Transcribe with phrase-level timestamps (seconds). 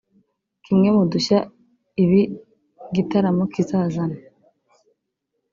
[0.63, 1.39] Kimwe mu dushya
[2.03, 2.21] ibi
[2.95, 4.17] gitaramo kizazana